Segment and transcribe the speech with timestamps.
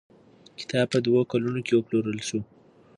[0.59, 2.39] کتاب په دوو کلونو کې وپلورل شو.